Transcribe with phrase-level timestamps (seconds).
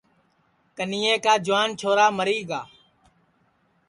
[0.75, 2.61] کنیئے کا جُوان چھورا مری گا